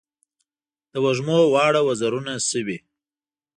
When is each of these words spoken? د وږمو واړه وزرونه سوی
د 0.91 0.93
وږمو 1.03 1.39
واړه 1.53 1.81
وزرونه 1.87 2.33
سوی 2.49 2.77